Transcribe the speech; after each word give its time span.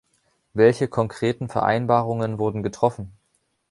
Welche 0.55 0.87
konkreten 0.87 1.47
Vereinbarungen 1.47 2.39
wurden 2.39 2.63
getroffen? 2.63 3.11